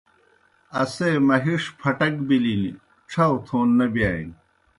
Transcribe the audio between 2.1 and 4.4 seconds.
بِلِن، ڇھؤ تھون نہ بِیانیْ۔